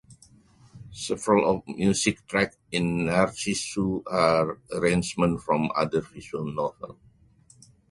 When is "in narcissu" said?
2.71-4.01